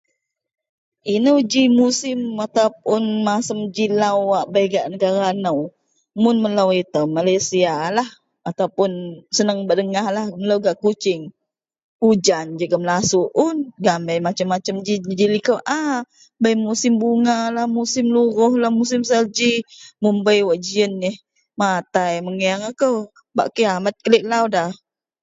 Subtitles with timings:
[1.15, 5.59] Ino gi musim atau puon masem g lau wak bei gak negara nou.
[6.21, 7.01] Mun melo ito.
[7.15, 8.09] Malaysialah
[8.49, 8.93] atau puon
[9.37, 10.05] senang bak dengah.
[10.39, 11.21] Melo gak Kuching
[12.09, 15.81] ujan jegum lasuok un gaan bei ji gak liko a
[16.67, 19.51] musim bungalah musim luruhlah musim salji
[20.01, 21.11] mun bei wak geji
[21.59, 22.91] matai mengeng melo
[23.35, 24.65] bak kiamet dunia.